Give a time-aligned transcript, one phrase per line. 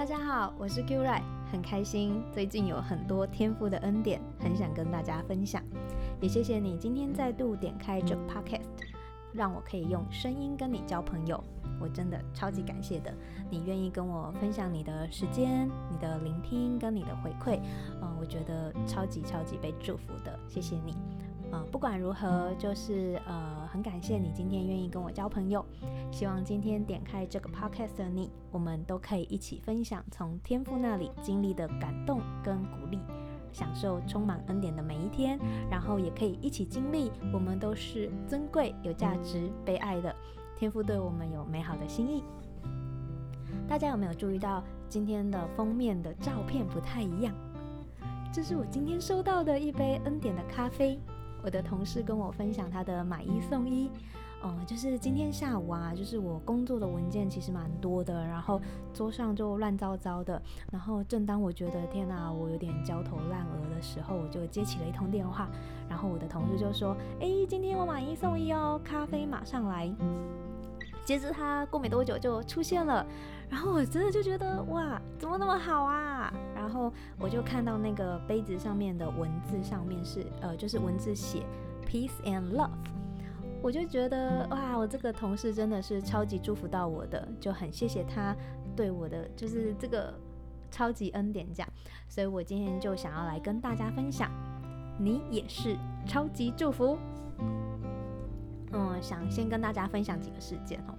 [0.00, 1.20] 大家好，我是 Q Ray，
[1.52, 5.62] 很开心最近有很多天赋的恩典，很想跟大家分享。
[6.22, 8.62] 也谢谢你今天再度点开这 Podcast，
[9.30, 11.44] 让我可以用声音跟你交朋友。
[11.78, 13.12] 我真的超级感谢的，
[13.50, 17.60] 你愿意跟我分享你的时间、你的聆听跟你的回馈，
[18.00, 20.96] 嗯、我觉得超级超级被祝福的，谢谢你。
[21.52, 25.64] 呃，不管如何，就是呃，很感谢你今天愿意跟我交朋友。
[26.12, 33.00] 希望今天点开这个 podcast 的你，我们都可以一起分享从天父那里经历的感动跟鼓励，
[33.52, 35.38] 享受充满恩典的每一天，
[35.68, 40.14] 然后也可以一起经历，我们都是尊贵、有价值、被爱的。
[40.56, 42.22] 天父对我们有美好的心意。
[43.66, 47.34] 大家有没有注意到今天的封面的照片不太一样？
[48.32, 51.00] 这是我今天收到的一杯恩典的咖啡。
[51.42, 53.90] 我的同事跟我分享他的买一送一，
[54.42, 58.60] 嗯，就是今天下午啊，就是我工作的文件其实蛮多的，然后
[58.92, 60.40] 桌上就乱糟糟的，
[60.70, 65.48] 然后正当我觉得天哪，我有点焦头烂额的时候，我就接起了一通电话，
[65.88, 69.92] 然后我的同事就说：“哎，今天我买一送一哦，咖啡马上来。”
[71.10, 73.04] 接着他过没多久就出现了，
[73.48, 76.32] 然后我真的就觉得哇，怎么那么好啊？
[76.54, 81.42] 然后我就看到那个杯子上面的文字上面是呃，就是文字写
[81.84, 82.70] peace and love，
[83.60, 88.32] 我就觉得哇，我这个同事真的是超级祝福到我的，就很谢谢他
[88.76, 90.14] 对我的就是这个
[90.70, 91.68] 超级恩典这样，
[92.08, 94.30] 所以我今天就想要来跟大家分享，
[94.96, 96.96] 你也是超级祝福。
[98.72, 100.94] 嗯，想先跟大家分享几个事件哦，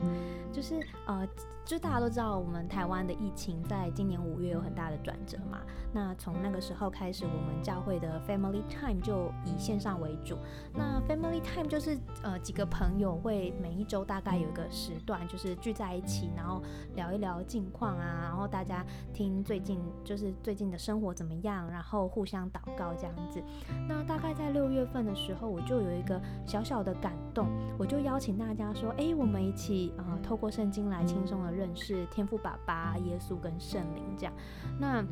[0.52, 1.28] 就是呃，
[1.64, 5.60] 就大家都知道，我们台湾的疫情在今年五月有很大的转折嘛。
[5.94, 10.38] 那从那个时候开始，我们教会的 Family Time 就以线上为主。
[10.74, 16.62] 那 Family Time 就是呃几个朋友会每一周大概有一个时段，就是聚在一起，然后
[16.96, 23.42] 聊一聊近况啊，然后大家听最近就是最近的生活怎么样，然后互相祷告这样子。
[23.88, 27.48] 那大概在六月份的时候，我就有一个小小的感动。
[27.78, 34.34] 我就邀请大家说，哎，我们一起呃，透过圣经来轻松的认识天父爸爸、耶稣跟圣灵这样。
[34.80, 35.04] 那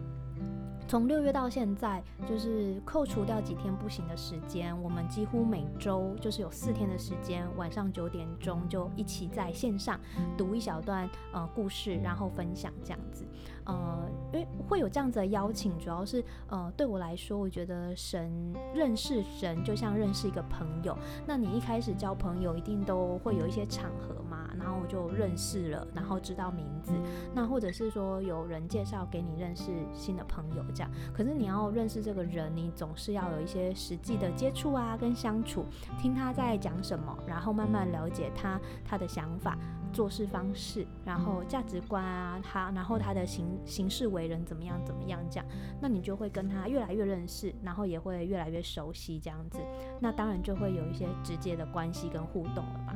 [0.87, 9.99] 从六月到现在，就是扣除掉几天不行的时间，我们几乎每周就是有四天的时间，晚上九点钟就一起在线上
[10.35, 13.23] 读一小段呃故事，然后分享这样子。
[13.69, 18.31] 呃，因为会有这样子的邀请，主要是呃对我来说，我觉得神
[18.73, 20.97] 认识神就像认识一个朋友。
[21.27, 26.93] 那你一开始交朋友，一定都会有一些场合嘛，然后就认识了，然后知道名字，
[27.33, 30.91] 那或者是说有人介绍给你认识新的朋友这样。
[31.13, 35.65] 可是你要认识这个人，你总是要有一些实际的接触啊，跟相处，
[35.99, 39.57] 听他在讲什么，然后慢慢了解他他的想法、
[39.91, 45.45] 做事方式，然后价值观啊，他然后他的行行事为人怎么样怎么样这样，
[45.81, 49.59] 那你就会跟他越来越认识，然后也会越来越熟悉这样子，
[49.99, 52.95] 那当然就会有一些直接的关系跟互动了吧。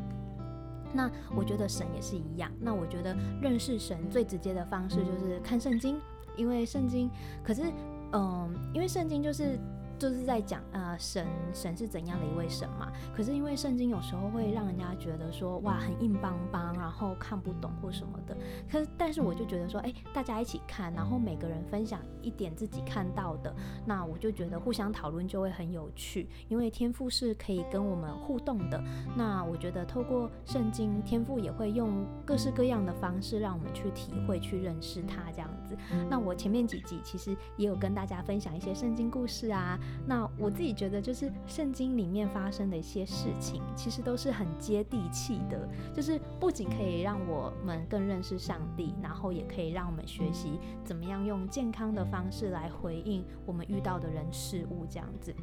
[0.94, 6.00] 那我觉得神也是一样，那我觉得认识神最直接的方式就是看圣经。
[6.36, 7.12] 因为圣经，
[7.44, 7.62] 可是，
[8.12, 9.60] 嗯，因为圣经就是。
[10.04, 18.36] 就是在讲呃神神是怎样的一位神嘛，可是因为圣经有时候会让人家觉得说哇很硬邦邦，然后看不懂或什么的。
[18.70, 23.56] 可是但是我就觉得说哎，大家一起看，然后每个人分享一点自己看到的，
[23.86, 26.28] 那我就觉得互相讨论就会很有趣。
[26.50, 28.84] 因为天赋是可以跟我们互动的，
[29.16, 35.78] 那我觉得透过圣经，天赋也会用各式各样的方式让我们去体会、去认识他这样子。
[36.10, 39.80] 那我前面几集其实也有跟大家分享一些圣经故事啊。
[40.06, 45.68] 那我自己觉得，就是圣经里面发生的一些事情，其实都是很接地气的。
[45.94, 55.34] 就是不仅可以让我们更认识上帝，然后也可以让我们学习怎么样用健康的方式来回应我们遇到的人事物，这样子。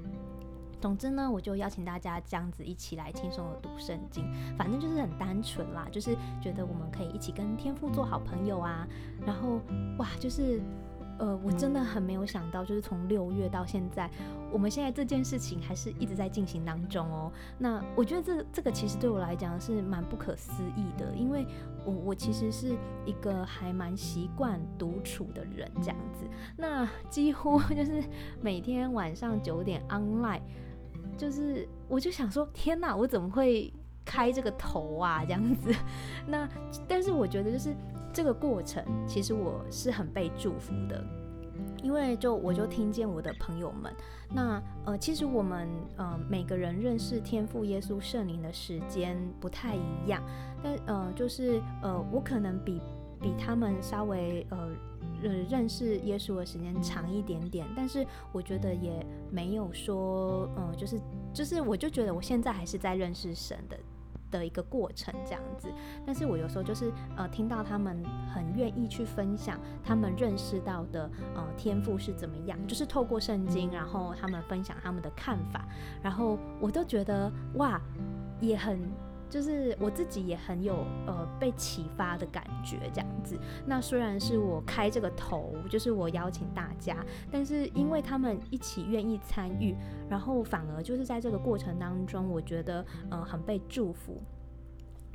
[0.81, 4.25] 总之呢，我就邀请大家这样子一起来轻松的读圣经，
[4.59, 8.87] 反正就是很单纯啦，就是觉得我们可以一起跟天父做好朋友啊。
[9.25, 9.61] 然后
[9.99, 10.61] 哇，就是。
[11.21, 14.11] 呃，我真的很没有想到，就是从六月到现在，
[14.51, 17.31] 我们现在这件事情还是一直在进行当中哦。
[17.59, 21.47] 那我觉得这这个其实对我来讲是蛮不可思议的，因为
[21.85, 22.75] 我我其实是
[23.05, 26.25] 一个还蛮习惯独处的人，这样子。
[26.57, 28.03] 那几乎 就是
[28.41, 30.41] 每天晚上九点 online，
[31.19, 33.71] 就是我就想说，天哪，我怎么会
[34.07, 35.23] 开这个头啊？
[35.23, 35.71] 这样子。
[36.27, 36.49] 那
[36.89, 37.77] 但是我觉得就是。
[38.13, 41.05] 这个过程其实我是很被祝福的，
[41.83, 43.93] 因为就我就听见我的朋友们，
[44.29, 50.23] 那呃其实我们呃每个人认识天父耶稣圣灵的时间不太一样，
[50.63, 52.81] 但呃就是呃我可能比
[53.21, 54.69] 比他们稍微呃
[55.23, 61.01] 呃认识耶稣的时间长一点点，但是我觉得也没有说，嗯、呃，就是
[61.33, 63.79] 就是我就觉得我现在还是在认识神的。
[64.31, 65.69] 的一个过程这样子，
[66.07, 75.67] 但是我有时候就是呃听到他们很愿意去分享他们认识到的呃天赋是怎么样，就是透过圣经，然后他们分享他们的看法，
[76.03, 77.81] 然后我都觉得哇，
[78.41, 78.81] 也很。
[79.31, 83.39] 就是我自己也很有呃被启发的感觉这样子。
[83.65, 86.97] 那虽然是我开这个头，就是我邀请大家，
[87.31, 89.75] 但是因为他们一起愿意参与，
[90.09, 94.21] 然后反而就是在这个过程当中，我觉得呃很被祝福。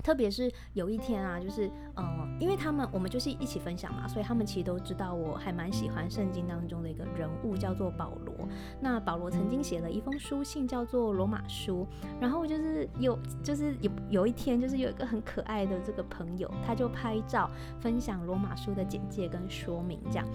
[0.05, 2.03] 特别是有一天啊，就是呃，
[2.39, 8.47] 因为他们我们就是一起分享嘛，所以他们其实都知道我还蛮喜欢圣经当中的一个人物，叫做保罗。
[8.79, 11.87] 那保罗曾经写了一封书信，叫做《罗马书》。
[12.21, 17.49] 然后就是有，就是有有一天，就是有一个很可爱的这个朋友，他就拍照
[17.79, 19.99] 分享《罗马书》的简介跟说明。
[20.11, 20.27] 这样，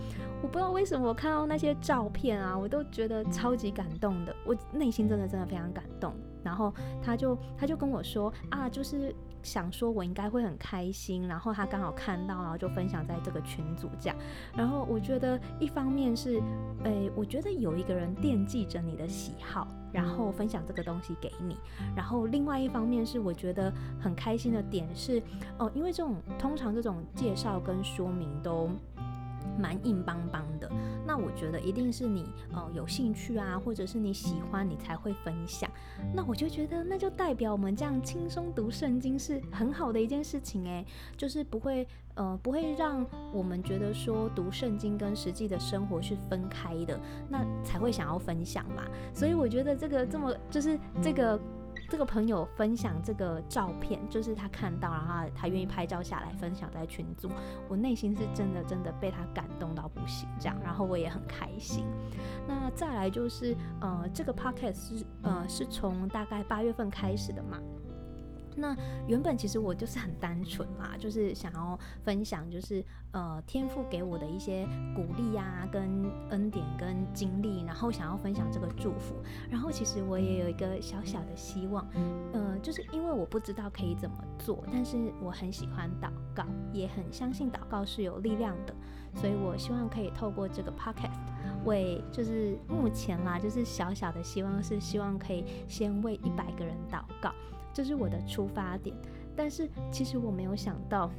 [0.43, 6.13] 我不知道为什么我看到那些照片啊，我都觉得超级感动的，我内心真的真的非常感动。
[6.43, 9.15] 然后他就他就跟我说啊，就是。
[9.43, 14.17] 想说，我应该会很开心，然后他刚好看到，然后就分享在这个群组这样。
[14.55, 16.43] 然后我觉得，一方面是，
[16.85, 21.57] 诶，我觉得有一个人惦记着你的喜好，然后分享这个东西给你。
[21.97, 25.23] 然后另外一方面是，我觉得很开心的点是，
[25.59, 28.71] 哦，因为这种通常这种介绍跟说明都。
[29.61, 30.71] 蛮硬邦邦的，
[31.07, 35.71] 那我觉得一定是你呃有兴趣啊，或者是你喜欢，你才会分享。
[36.15, 40.87] 那我就觉得，那就代表我们这样轻松读圣经是很好的一件事情诶，
[41.17, 46.99] 就是不会呃不会让我们觉得说读圣经跟实际的生活是分开的，
[47.29, 48.85] 那才会想要分享嘛。
[49.13, 51.39] 所以我觉得这个这么就是这个。
[51.91, 57.29] 这个朋友分享这个照片，就是他看到，然后他愿意拍照下来分享在群组，
[57.69, 61.85] 我内心是真的真的被他感动到不行，这样，然后我也很开心。
[62.47, 67.59] 那再来就是，呃，这个 podcast 是呃是从大概八月份开始的嘛。
[68.61, 68.77] 那
[69.07, 79.15] 原本其实我就是很单纯嘛，就是想要分享，就是呃天父给我的一些鼓励呀、啊，跟恩典跟经历，然后想要分享这个祝福。
[79.51, 81.87] 然后其实我也有一个小小的希望，
[82.33, 88.75] 呃，就是因为我不知道可以怎么做，但是我很喜欢祷告，也很相信祷告是有力量的，
[89.15, 91.19] 所以我希望可以透过这个 podcast
[91.65, 97.33] 为，就是目前啦，就是小小的希望是希望可以先为一百个人祷告。
[97.73, 98.95] 这是我的出发点，
[99.37, 101.11] 但是其实我没有想到，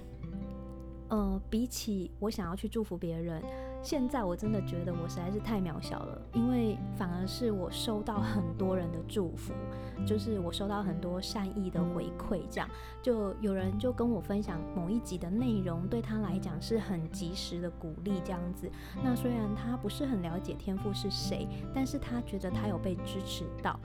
[1.09, 3.41] 呃，比起我想要去祝福别人，
[3.81, 9.53] 现在我真的觉得我实在是太渺小了，因为反而是我收到很多人的祝福，
[10.05, 12.69] 就是我收到很多善意的回馈，这样
[13.01, 18.69] 就有人就跟我分享某一集的内容，对他来讲是很及时的鼓励，这样子。
[19.03, 23.79] 那虽然他不是很了解天赋是谁，但是他觉得他有被支持到。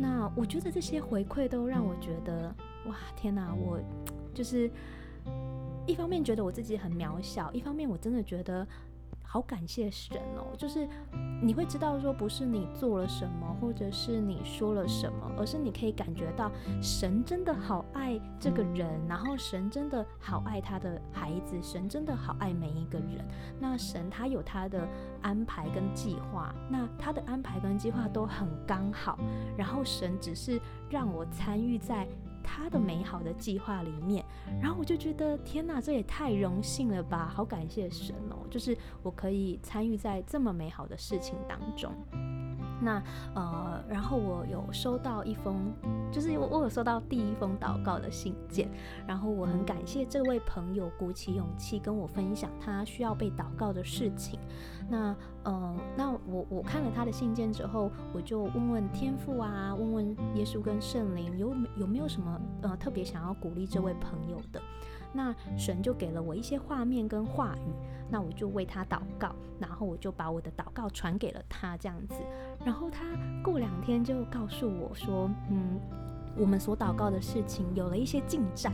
[0.00, 2.54] 那我觉得这些回馈都让我觉得，
[2.86, 3.54] 哇，天哪！
[3.54, 3.78] 我
[4.32, 4.70] 就是
[5.86, 8.66] 一方面觉得我自己很渺小，一方面我真的觉得。
[9.32, 10.88] 好感谢神哦，就是
[11.40, 16.50] 你会知道说，不是你做了什么，或者是你说了什么，而是你可以感觉到
[16.82, 23.24] 神真的好爱这个人，然后神真的好爱他的孩子，神真的好爱每一个人。
[23.60, 24.84] 那神他有他的
[25.22, 29.16] 安排跟计划，那他的安排跟计划都很刚好，
[29.56, 32.04] 然后神只是让我参与在。
[32.42, 34.24] 他的美好的计划里面，
[34.60, 37.30] 然后我就觉得天哪，这也太荣幸了吧！
[37.34, 41.92] 好感谢神哦，就是我可以参与在这么美好的事情当中。
[42.80, 43.02] 那
[43.34, 45.72] 呃，然后我有收到一封，
[46.10, 48.68] 就是我我有收到第一封祷告的信件，
[49.06, 54.38] 然后我很感谢这位朋友鼓起勇气跟我分享他需要被祷告的事情。
[54.88, 64.60] 那呃，那我我看了他的信件之后，我就问问天父啊，问问耶稣跟圣灵有有没有什么呃特别想要鼓励这位朋友的。
[65.12, 67.72] 那神就给了我一些画面跟话语，
[68.08, 72.14] 那我就为他祷告，然后我就把我的祷告传给了他，这样子。
[72.64, 73.04] 然后他
[73.42, 75.80] 过两天就告诉我说，嗯，
[76.36, 78.72] 我们所祷告的事情有了一些进展。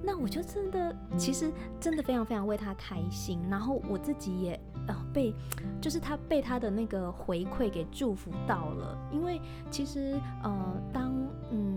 [0.00, 3.40] 那我就真的，其实真的非常非常为他开心。
[3.50, 5.34] 然后我自己也呃被，
[5.80, 11.12] 就是他被他的那个回馈给祝福到了，因为其实呃当
[11.50, 11.67] 嗯。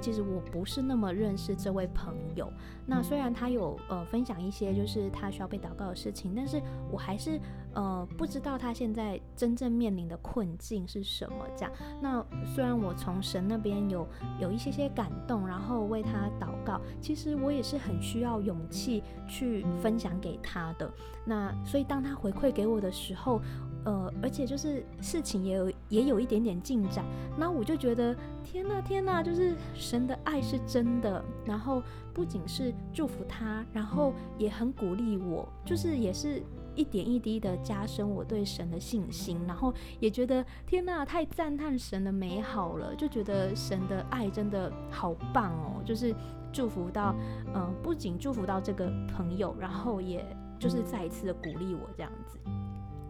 [0.00, 2.50] 其实我不是那么认识这位朋友。
[2.86, 7.38] 那虽然他有呃分享一些就是他需要被祷告的事情，但是我还是
[7.74, 11.46] 呃不知道他现在真正面临的困境是什么。
[11.56, 14.06] 这样，那虽然我从神那边有
[14.40, 20.90] 有一些些感动，然后为他祷告，其实我也是很需要勇气去分享给他的。
[21.24, 23.40] 那所以当他回馈给我的时候，
[23.84, 27.04] 呃，而且就是事情也有也有一点点进展，
[27.38, 31.82] 那我就觉得天呐天呐，就是神的爱是真的，然后
[32.12, 36.42] 不仅是祝福他，然后也很鼓励我，就是也是
[36.74, 46.14] 一点一滴的加深我对神的信心，然后也觉得天呐，太赞叹神的美好了，就觉得神的爱真的好棒哦，就是
[46.52, 47.14] 祝福到，
[47.54, 50.24] 呃，不仅祝福到这个朋友，然后也
[50.58, 52.38] 就是再一次的鼓励我这样子。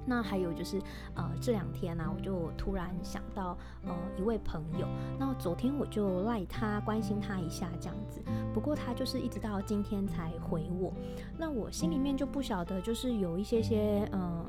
[0.06, 0.80] 那还有就是，
[1.14, 4.88] 呃，这两天呢、我就突然想到，呃，一位朋友。
[5.18, 8.20] 那昨天我就赖他关心他一下这样子，
[8.52, 10.92] 不过他就是一直到今天才回我。
[11.38, 14.44] 那我心里面就不晓得，就是有一些些，呃，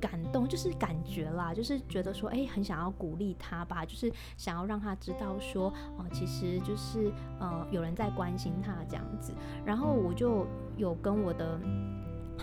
[0.00, 9.32] 感动，就是感觉啦，就是觉得说，哎，很想要鼓励他吧，就是想要让他知道说，哦、呃，其实就是，呃，有人在关心他这样子。
[9.64, 11.58] 然后我就有跟我的。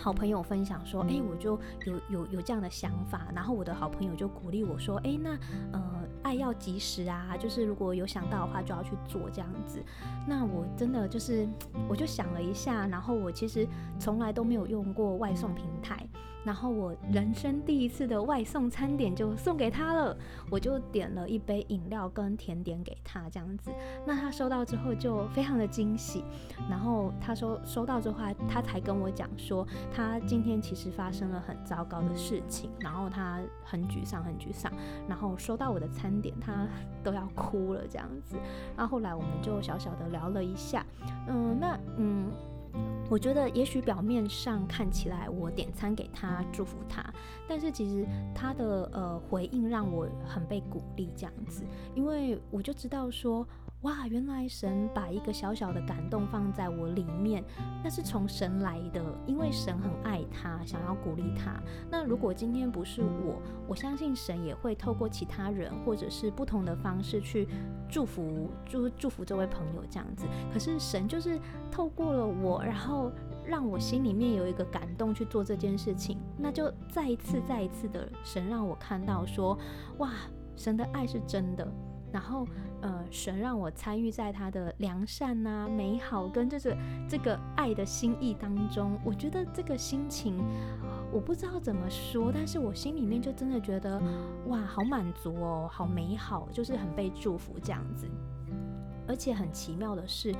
[0.00, 5.30] 好朋友分享说：“诶，我就有有有这样的想法，然后我的好朋友就鼓励我说：‘诶，那
[5.72, 5.82] 呃，
[6.22, 9.82] 爱要及时啊，就是如果有想到的话，就要去做这样子。’
[10.26, 11.48] 那我真的就是，
[11.88, 13.66] 我就想了一下，然后我其实
[13.98, 16.06] 从来都没有用过外送平台。”
[16.44, 20.16] 然后我人生第一次的外送餐点就送给他了，
[20.50, 23.70] 我就点了一杯饮料跟甜点给他这样子。
[24.06, 26.24] 那他收到之后就非常的惊喜，
[26.70, 28.18] 然后他说收到之后，
[28.48, 34.72] 他才跟我讲说，他今天其实发生了很糟糕的事情，然后他很沮丧，很沮丧，
[35.08, 36.66] 然后收到我的餐点，他
[37.02, 38.36] 都要哭了这样子。
[38.76, 40.86] 然后后来我们就小小的聊了一下，
[41.28, 42.30] 嗯，那嗯。
[43.10, 47.02] 我觉得也许表面上看起来我点餐给他祝福他，
[47.48, 53.46] 但是其实他的呃回应让我很被鼓励这样子，因为我就知道说。
[53.82, 57.44] 哇，原来神把一个小小的感动放在我里面，
[57.82, 61.62] 那是从神来的，因为神很爱他，想要鼓励他。
[61.88, 67.46] 那如果今天不是我，我相信神也会透过其他人或者是不同的方式去
[67.88, 70.26] 祝福，祝祝福这位朋友这样子。
[70.52, 71.38] 可是神就是
[71.70, 73.12] 透过了我，然后
[73.44, 79.56] 让我心里面有一个感动去做这件事情，那就再一次再一次的神让我看到说，
[79.98, 80.10] 哇，
[80.56, 81.72] 神的爱是真的。
[82.12, 82.46] 然后，
[82.80, 86.76] 呃，神让我参与在他的良善呐、啊、美好跟这个
[87.08, 90.36] 这个爱的心意当中，我觉得这个心情，
[91.12, 94.00] 我不知道怎么说，但是我心里面就真的觉得，
[94.46, 98.06] 哇，好满足哦，好美好，就是很被祝福这样子。
[99.06, 100.34] 而且很奇妙的是，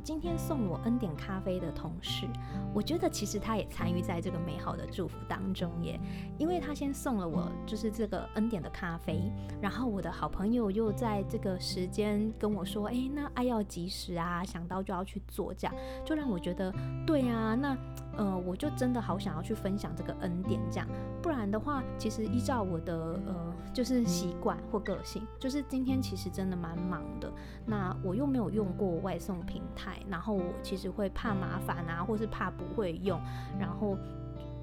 [0.00, 2.26] 今天送我恩典咖啡的同事，
[2.72, 5.98] 我觉得其实他也参与在这个美好的祝福当中耶，
[6.38, 15.74] 因为他先送了我就是这个恩典的咖啡，然后我的好朋友又在这个时间跟我说，诶，那爱要及时啊，想到就要去做，这样
[16.04, 16.72] 就让我觉得，
[17.06, 17.76] 对啊，那。
[18.16, 20.86] 呃，我就真的好想要去分享这个恩典，这样，
[21.20, 27.28] 不然的话，其实依照我的呃，就是习惯或个性，就是今天其实真的蛮忙的，
[27.66, 33.20] 那我又没有用过外送平台，然后我其实会怕麻烦啊，或是怕不会用，
[33.58, 33.96] 然后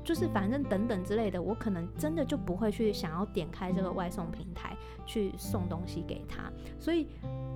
[0.04, 4.76] 就是反正等等之类的，我可能真的就不会去想要点开这个外送平台
[5.06, 7.08] 去送东西给他，所以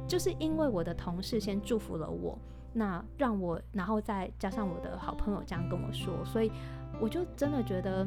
[0.08, 2.38] 就是因为我的同事先祝福了我。
[2.78, 6.52] 那让我，然后再加上我的好朋友这样跟我说，所以
[7.00, 8.06] 我就真的觉得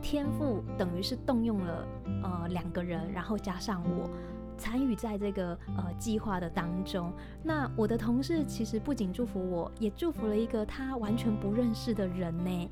[0.00, 1.84] 天赋等于是动用了
[2.22, 4.08] 呃两个人，然后加上我
[4.56, 7.12] 参与在这个呃计划的当中。
[7.42, 12.70] 那我的同事其实不仅祝福我，也祝福了一个他完全不认识的人呢。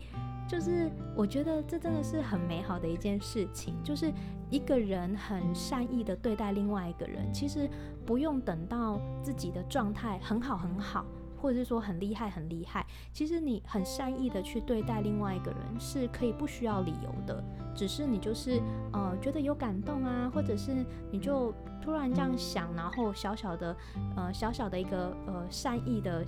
[0.49, 4.13] 就是我觉得这真的是很美好的一件事情，就是
[4.51, 7.71] 一个人很善意的对待另外一个人，其实
[8.05, 11.07] 不用等到自己的状态很好很好，
[11.41, 17.43] 或者是说很厉害很厉害，其实你很善意的去对待另外一个人是可以不需要理由的，
[17.75, 18.61] 只是你就是
[18.93, 23.77] 呃觉得有感动啊，或者是你就突然这样想，然后小小的
[24.17, 26.25] 呃小小的一个呃善意的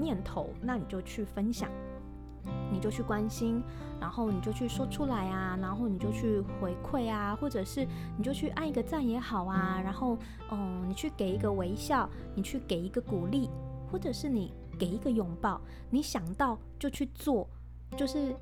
[0.00, 1.70] 念头，那你就去分享。
[2.70, 3.60] 你就去关心，
[4.00, 7.84] 然后你就去说出来啊，然后你就去回馈啊，或者是
[8.16, 10.16] 你就去按一个赞也好啊，然后
[10.52, 13.50] 嗯，你去给一个微笑，你去给一个鼓励，
[13.90, 15.60] 或者是你给一个拥抱，
[15.90, 17.48] 你想到就去做，
[17.96, 18.32] 就是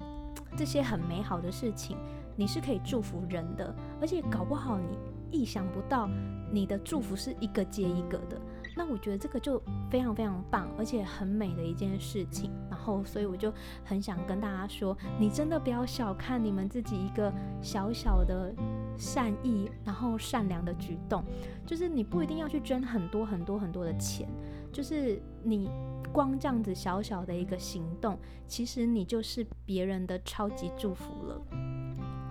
[0.55, 1.97] 这些很美好的事情，
[2.37, 4.99] 你是可以祝福人的，而且搞不好你
[5.35, 6.09] 意想不到，
[6.53, 8.41] 你的祝福是一个接一个的。
[8.77, 12.51] 那我觉得这个就非常非常棒，而且很美的一件事情。
[12.69, 13.53] 然后，所以我就
[13.85, 18.53] 很想跟大家说，你真的不要小看你们自己一个小小的
[18.97, 21.23] 善意，然后善良的举动，
[21.65, 24.29] 就是你不一定要去捐很多很多很多的钱，
[24.73, 25.71] 就是你
[26.13, 31.41] 光这样子小小的一个行动，其实你就是别人的超级祝福了。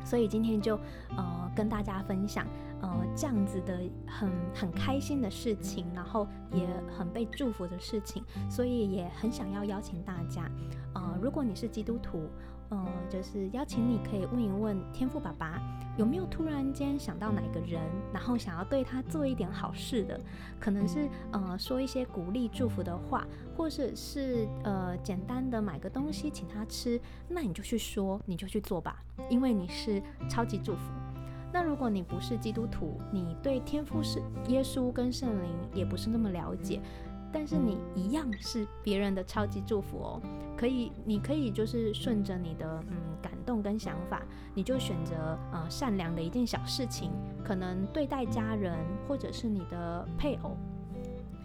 [0.04, 0.78] 所以今天就
[1.16, 2.46] 呃跟大家分享。
[2.84, 10.52] 呃，这样子的很很开心的事情，然后也很被祝福的事情，所以也很想要邀请大家。
[10.94, 12.30] 呃，如果你是基督徒，
[12.68, 15.62] 呃，就是邀请你可以问一问天父爸爸，
[15.98, 17.82] 有没有突然间想到哪个人，
[18.14, 20.20] 然后想要对他做一点好事的，
[20.60, 23.26] 可能是呃说一些鼓励祝福的话，
[23.56, 27.00] 或者是呃简单的买个东西请他吃，
[27.30, 30.92] 那你就去说，你就去做吧，因为你是超级祝福。
[31.54, 36.82] 那如果你不是基督徒，你对天父是耶稣跟圣灵也不是那么了解，
[37.32, 40.22] 但是你一样是别人的超级祝福哦。
[40.58, 44.24] 可以，你可以就是顺着你的嗯感动跟想法，
[44.56, 47.12] 你就选择呃善良的一件小事情，
[47.44, 48.76] 可能对待家人
[49.08, 50.58] 或者是你的配偶、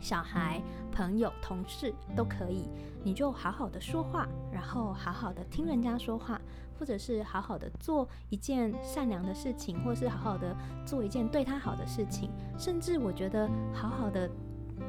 [0.01, 0.63] 小孩、
[0.93, 2.69] 朋友、同事都可以，
[3.03, 6.41] 你就好好的说话，然后好好的听人家说话。
[6.79, 14.31] 或者是好好的做一件善良的事情，或是好好的做一件对他好的事情，甚至我觉得好好的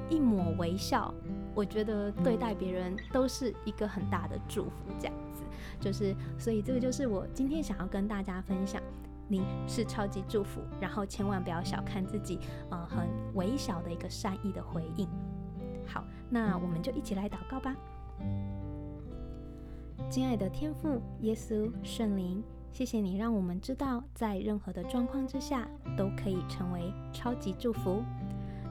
[0.08, 1.12] 一抹微笑，
[1.56, 4.72] 我觉得对待别人都是一个很大的祝福。
[5.00, 5.42] 这样子，
[5.80, 8.80] 就是所以这个就是我今天想要跟大家分享，
[9.30, 15.08] 你是超级祝福，然后千万不要小看自己，呃，很微小的一个善意的回应。
[15.86, 17.76] 好，那我们就一起来祷告吧。
[20.10, 28.04] 亲爱的天父耶稣圣灵，谢谢你让我们知道，在任何的状况之下都可以成为超级祝福。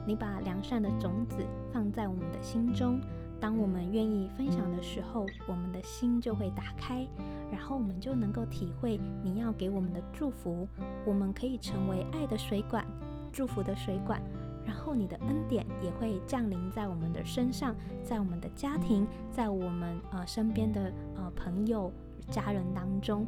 [0.05, 1.37] 你把良善的种子
[1.71, 2.99] 放在我们的心中，
[3.39, 7.07] 当我们愿意分享的时候，我们的心就会打开，
[7.51, 10.67] 然后我们就能够体会你要给我们的祝福。
[11.05, 12.85] 我们可以成为爱的水管，
[13.31, 14.21] 祝福的水管。
[14.65, 21.91] 然后你的恩典也会降临在我们的身上，在我们的家庭，在我们呃身边的呃朋友、
[22.29, 23.25] 家人当中，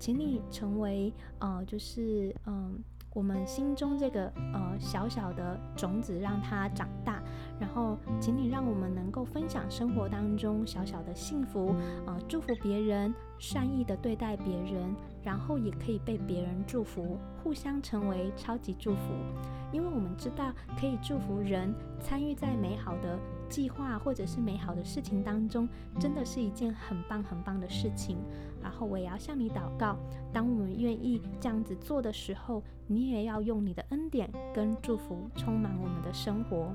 [0.00, 7.20] 请你成为呃就是嗯、我们心中这个呃小小的种子，让它长大。
[7.58, 11.74] 然后，请你让我们能够分享生活当中小小的幸福，
[12.06, 19.12] 呃，祝福别人，善意的对待别人，然后也可以被别人祝福，互相成为超级祝福。
[19.72, 28.16] 因为我们知道，可以祝福人，参与在美好的计划或者是美好的事情当中，真的是一件很棒很棒的事情。
[28.62, 29.96] 然后我也要向你祷告，
[30.32, 36.72] 当我们愿意这样子做的时候，你也要用你的恩典跟祝福充满我们的生活。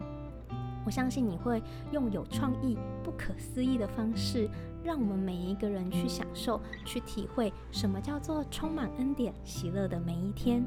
[0.86, 4.48] 我相信你会用有创意、不可思议的方式，
[4.84, 10.64] 让我们每一个人去享受、去体会什么叫做充满恩典、喜乐的每一天。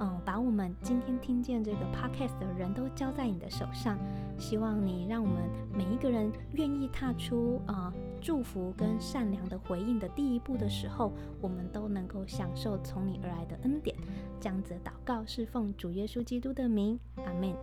[0.00, 3.96] 嗯，把我们今天听见这个 podcast 的人都交在你的手上，
[4.36, 13.96] 希望你让我们每一个人愿意踏出、呃、祝福跟善良的回应的第一步的时候，我们都能够享受从你而来的恩典。
[14.40, 17.54] 这样子祷告是奉主耶稣基督的名，阿门。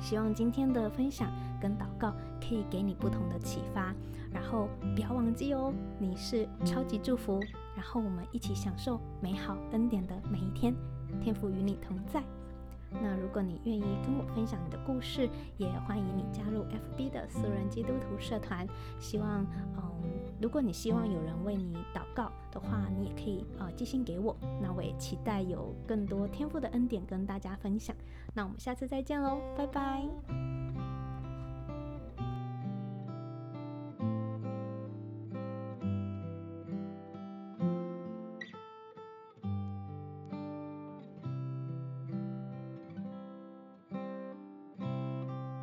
[0.00, 3.94] 希望今天的分享跟祷告可以给你不同的启发，
[4.32, 7.40] 然后不要忘记哦，你是超级祝福，
[7.74, 10.74] 然后我们一起享受美好恩典的每一天，
[11.20, 12.22] 天父与你同在。
[13.02, 18.64] 那如果你愿意跟我分享你的故事，也欢迎你加入 FB 的素人基督徒社团。
[19.00, 19.44] 希望，
[19.76, 19.82] 嗯，
[20.40, 24.36] 如果你希望有人为你祷告的话，你也可以呃寄信给我。
[24.62, 27.96] 那我也期待有更多天赋的恩典跟大家分享。
[28.32, 30.63] 那我们下次再见喽，拜拜。